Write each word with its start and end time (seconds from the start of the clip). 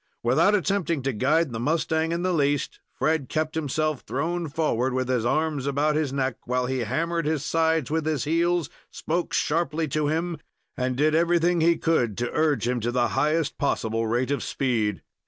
Without 0.23 0.55
attempting 0.55 1.03
to 1.03 1.13
guide 1.13 1.51
the 1.51 1.59
mustang 1.59 2.11
in 2.11 2.23
the 2.23 2.33
least, 2.33 2.79
Fred 2.91 3.29
kept 3.29 3.53
himself 3.53 3.99
thrown 4.01 4.47
forward, 4.49 4.93
with 4.93 5.07
his 5.09 5.27
arms 5.27 5.67
about 5.67 5.95
his 5.95 6.11
neck, 6.11 6.37
while 6.45 6.65
he 6.65 6.79
hammered 6.79 7.27
his 7.27 7.45
sides 7.45 7.91
with 7.91 8.07
his 8.07 8.23
heels, 8.23 8.67
spoke 8.89 9.31
sharply 9.31 9.87
to 9.89 10.07
him, 10.07 10.39
and 10.75 10.95
did 10.95 11.13
everything 11.13 11.61
he 11.61 11.77
could 11.77 12.17
to 12.17 12.31
urge 12.33 12.67
him 12.67 12.79
to 12.79 12.91
the 12.91 13.09
highest 13.09 13.59
possible 13.59 14.07
rate 14.07 14.31
of 14.31 14.41
speed. 14.41 15.03